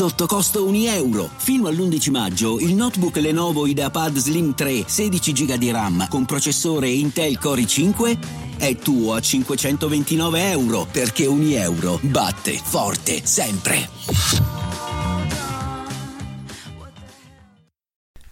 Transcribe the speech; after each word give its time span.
Sotto 0.00 0.24
costo 0.24 0.64
1 0.64 0.88
euro. 0.92 1.28
Fino 1.36 1.68
all'11 1.68 2.10
maggio 2.10 2.58
il 2.58 2.74
notebook 2.74 3.16
Lenovo 3.16 3.66
IdeaPad 3.66 4.16
Slim 4.16 4.54
3 4.54 4.84
16 4.86 5.32
GB 5.32 5.54
di 5.56 5.70
RAM 5.70 6.08
con 6.08 6.24
processore 6.24 6.88
Intel 6.88 7.38
Core 7.38 7.60
i5 7.60 8.18
è 8.56 8.76
tuo 8.76 9.12
a 9.12 9.20
529 9.20 10.50
euro 10.52 10.86
perché 10.90 11.26
ogni 11.26 11.52
euro 11.52 11.98
batte 12.00 12.58
forte 12.64 13.20
sempre. 13.24 13.90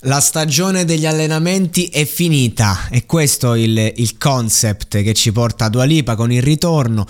La 0.03 0.21
stagione 0.21 0.87
degli 0.87 1.05
allenamenti 1.05 1.89
è 1.89 2.07
finita 2.07 2.89
e 2.89 3.05
questo 3.05 3.53
è 3.53 3.59
il, 3.59 3.93
il 3.97 4.17
concept 4.17 5.03
che 5.03 5.13
ci 5.13 5.33
porta 5.33 5.67
a 5.67 5.69
Dua 5.69 5.85
Lipa 5.85 6.15
con 6.15 6.33
il 6.33 6.41
ritorno 6.41 7.05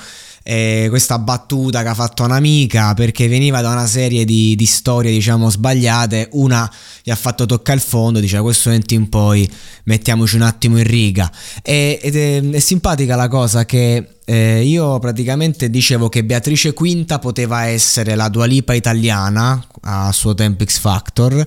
eh, 0.51 0.87
questa 0.89 1.19
battuta 1.19 1.83
che 1.83 1.89
ha 1.89 1.95
fatto 1.95 2.23
un'amica 2.23 2.95
perché 2.95 3.29
veniva 3.29 3.61
da 3.61 3.71
una 3.71 3.87
serie 3.87 4.25
di, 4.25 4.57
di 4.57 4.65
storie 4.65 5.11
diciamo 5.11 5.51
sbagliate. 5.51 6.31
Una 6.33 6.71
gli 7.03 7.11
ha 7.11 7.17
fatto 7.17 7.45
toccare 7.45 7.77
il 7.77 7.85
fondo 7.85 8.19
dice 8.19 8.39
a 8.39 8.41
questo 8.41 8.71
momento 8.71 8.95
in 8.95 9.11
poi 9.11 9.47
mettiamoci 9.85 10.37
un 10.37 10.43
attimo 10.43 10.79
in 10.79 10.85
riga. 10.85 11.31
E, 11.63 11.99
ed 12.03 12.17
è, 12.17 12.41
è 12.43 12.59
simpatica 12.61 13.15
la 13.15 13.29
cosa 13.29 13.67
che 13.67 14.17
eh, 14.25 14.63
io 14.63 14.99
praticamente 14.99 15.69
dicevo 15.69 16.09
che 16.09 16.25
Beatrice 16.25 16.73
Quinta 16.73 17.19
poteva 17.19 17.67
essere 17.67 18.15
la 18.15 18.31
Dualipa 18.31 18.73
italiana 18.73 19.63
a 19.83 20.11
suo 20.13 20.33
tempo 20.33 20.65
X 20.65 20.79
Factor 20.79 21.47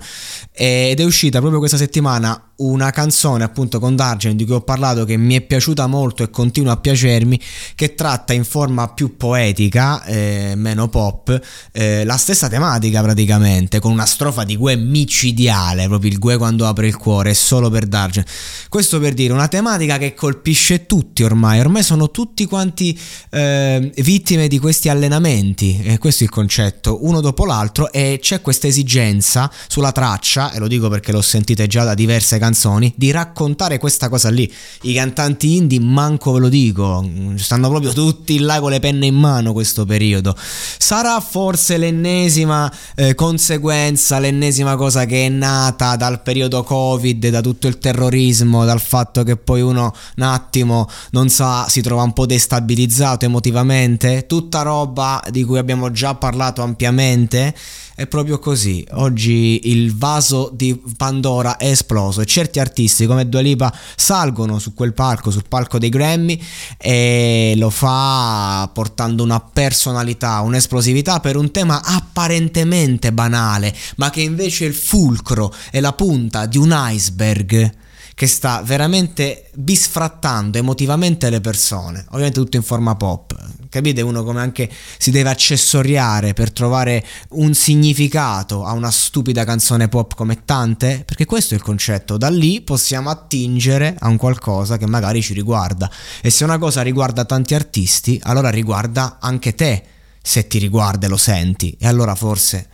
ed 0.52 0.99
è 0.99 1.03
uscita 1.03 1.39
proprio 1.39 1.59
questa 1.59 1.77
settimana 1.77 2.50
una 2.62 2.92
canzone 2.92 3.44
appunto 3.44 3.80
con 3.80 3.95
Dargen 3.95 4.36
di 4.36 4.45
cui 4.45 4.54
ho 4.56 4.62
parlato 4.62 5.04
che 5.04 5.17
mi 5.17 5.36
è 5.36 5.42
piaciuta 5.42 5.88
molto 5.88 6.23
e 6.23 6.30
continua 6.30 6.73
a 6.73 6.78
piacermi 6.78 7.40
che 7.76 7.95
tratta 7.95 8.34
in 8.34 8.44
forma 8.44 8.88
più 8.90 9.18
poetica 9.18 10.03
eh, 10.03 10.53
meno 10.56 10.88
pop 10.88 11.40
eh, 11.72 12.03
la 12.06 12.18
stessa 12.18 12.48
tematica 12.48 13.02
praticamente 13.02 13.80
con 13.80 13.92
una 13.92 14.06
strofa 14.06 14.44
di 14.44 14.56
Gue 14.56 14.76
micidiale 14.76 15.88
proprio 15.88 16.12
il 16.12 16.20
Gue 16.20 16.38
quando 16.38 16.68
apre 16.68 16.88
il 16.88 16.98
cuore 16.98 17.31
è 17.31 17.34
solo 17.34 17.70
per 17.70 17.88
Dargen 17.88 18.23
questo 18.70 19.00
per 19.00 19.14
dire 19.14 19.34
una 19.34 19.47
tematica 19.47 19.97
che 19.97 20.14
colpisce 20.14 20.85
tutti 20.85 21.24
ormai 21.24 21.59
ormai 21.59 21.84
sono 21.84 22.12
tutti 22.12 22.46
quanti 22.46 22.97
eh, 23.31 23.91
vittime 23.97 24.47
di 24.47 24.59
questi 24.59 24.90
allenamenti 24.90 25.81
e 25.84 25.97
questo 25.97 26.24
è 26.24 26.28
il 26.28 26.31
concetto 26.31 27.06
uno 27.06 27.22
dopo 27.22 27.46
l'altro 27.46 27.91
e 27.91 28.19
c'è 28.22 28.41
questa 28.41 28.68
esigenza 28.68 29.52
sulla 29.68 29.91
traccia 29.91 30.52
e 30.52 30.59
lo 30.59 30.68
dico 30.68 30.90
perché 30.90 31.12
l'ho 31.12 31.22
sentita 31.22 31.66
già 31.66 31.84
da 31.84 31.96
diverse 31.96 32.38
canzoni 32.38 32.50
canzoni 32.51 32.94
di 32.95 33.12
raccontare 33.12 33.78
questa 33.78 34.09
cosa 34.09 34.29
lì. 34.29 34.51
I 34.84 34.94
cantanti 34.94 35.56
indie, 35.56 35.79
manco 35.79 36.34
ve 36.34 36.39
lo 36.39 36.50
dico, 36.50 37.07
stanno 37.35 37.69
proprio 37.69 37.94
tutti 37.94 38.39
là 38.39 38.59
con 38.59 38.72
le 38.72 38.79
penne 38.79 39.06
in 39.06 39.16
mano 39.16 39.53
questo 39.53 39.85
periodo. 39.85 40.35
Sarà 40.38 41.19
forse 41.22 41.78
l'ennesima 41.78 42.72
eh, 42.95 43.16
conseguenza, 43.16 44.19
l'ennesima 44.19 44.75
cosa 44.75 45.06
che 45.06 45.25
è 45.25 45.29
nata 45.29 45.95
dal 45.95 46.22
periodo 46.22 46.63
Covid, 46.63 47.29
da 47.29 47.41
tutto 47.41 47.67
il 47.67 47.78
terrorismo, 47.78 48.66
dal 48.66 48.81
fatto 48.81 49.23
che 49.23 49.38
poi 49.38 49.61
uno 49.61 49.94
un 50.17 50.23
attimo 50.23 50.88
non 51.11 51.29
sa, 51.29 51.67
si 51.69 51.81
trova 51.81 52.03
un 52.03 52.13
po' 52.13 52.25
destabilizzato 52.25 53.25
emotivamente, 53.25 54.25
tutta 54.28 54.61
roba 54.61 55.23
di 55.29 55.44
cui 55.44 55.57
abbiamo 55.57 55.91
già 55.91 56.16
parlato 56.16 56.61
ampiamente 56.61 57.56
è 58.01 58.07
proprio 58.07 58.39
così. 58.39 58.85
Oggi 58.94 59.69
il 59.69 59.95
vaso 59.95 60.50
di 60.51 60.79
Pandora 60.97 61.57
è 61.57 61.67
esploso 61.67 62.22
e 62.22 62.25
certi 62.25 62.59
artisti 62.59 63.06
come 63.06 63.29
Dua 63.29 63.41
Lipa 63.41 63.72
salgono 63.95 64.57
su 64.57 64.73
quel 64.73 64.94
palco, 64.94 65.29
sul 65.29 65.45
palco 65.47 65.78
dei 65.78 65.89
Grammy 65.89 66.41
e 66.78 67.53
lo 67.57 67.69
fa 67.69 68.69
portando 68.73 69.23
una 69.23 69.40
personalità, 69.40 70.40
un'esplosività 70.40 71.19
per 71.19 71.35
un 71.35 71.51
tema 71.51 71.81
apparentemente 71.84 73.13
banale, 73.13 73.73
ma 73.97 74.09
che 74.09 74.22
invece 74.22 74.66
è 74.66 74.67
il 74.67 74.73
fulcro 74.73 75.53
e 75.69 75.79
la 75.79 75.94
punta 75.94 76.47
di 76.47 76.57
un 76.57 76.73
iceberg 76.75 77.72
che 78.22 78.28
sta 78.28 78.62
veramente 78.64 79.50
bisfrattando 79.56 80.59
emotivamente 80.59 81.32
le 81.32 81.42
persone, 81.42 82.06
ovviamente 82.09 82.40
tutto 82.40 82.56
in 82.56 82.62
forma 82.62 82.96
pop. 82.96 83.36
Capite 83.68 84.02
uno 84.02 84.24
come 84.24 84.42
anche 84.42 84.70
si 85.00 85.09
deve 85.09 85.32
accessoriare 85.32 86.34
per 86.34 86.52
trovare 86.52 87.04
un 87.30 87.56
significato 87.56 88.64
a 88.64 88.74
una 88.74 88.92
stupida 88.92 89.44
canzone 89.44 89.88
pop 89.88 90.14
come 90.14 90.46
tante? 90.46 91.02
Perché 91.04 91.26
questo 91.26 91.56
è 91.56 91.58
il 91.58 91.64
concetto, 91.64 92.18
da 92.18 92.30
lì 92.30 92.62
possiamo 92.62 93.09
attingere 93.09 93.96
a 93.98 94.08
un 94.08 94.18
qualcosa 94.18 94.78
che 94.78 94.86
magari 94.86 95.24
ci 95.24 95.34
riguarda 95.34 95.90
e 96.22 96.30
se 96.30 96.44
una 96.44 96.59
cosa 96.59 96.84
riguarda 96.84 97.26
tanti 97.26 97.56
artisti, 97.56 98.20
allora 98.22 98.52
riguarda 98.52 99.18
anche 99.20 99.56
te, 99.56 99.84
se 100.22 100.46
ti 100.46 100.59
riguarda 100.59 101.08
e 101.08 101.09
lo 101.09 101.18
senti 101.18 101.76
e 101.80 101.88
allora 101.88 102.14
forse 102.14 102.68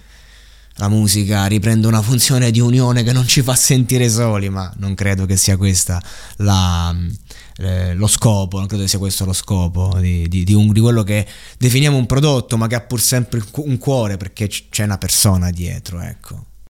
la 0.77 0.89
musica 0.89 1.45
riprende 1.45 1.87
una 1.87 2.01
funzione 2.01 2.51
di 2.51 2.59
unione 2.59 3.03
che 3.03 3.11
non 3.11 3.27
ci 3.27 3.41
fa 3.41 3.55
sentire 3.55 4.09
soli, 4.09 4.49
ma 4.49 4.71
non 4.77 4.93
credo 4.93 5.25
che 5.25 5.37
sia 5.37 5.57
questa 5.57 6.01
la, 6.37 6.95
eh, 7.57 7.93
lo 7.93 8.07
scopo, 8.07 8.57
non 8.57 8.67
credo 8.67 8.83
che 8.83 8.89
sia 8.89 8.99
questo 8.99 9.25
lo 9.25 9.33
scopo 9.33 9.97
di, 9.99 10.27
di, 10.27 10.43
di, 10.43 10.53
un, 10.53 10.71
di, 10.71 10.79
quello 10.79 11.03
che 11.03 11.25
definiamo 11.57 11.97
un 11.97 12.05
prodotto, 12.05 12.57
ma 12.57 12.67
che 12.67 12.75
ha 12.75 12.81
pur 12.81 13.01
sempre 13.01 13.43
un 13.55 13.77
cuore 13.77 14.17
perché 14.17 14.47
c'è 14.47 14.83
una 14.83 14.97
persona 14.97 15.49
dietro, 15.51 15.99
ecco. 16.01 16.45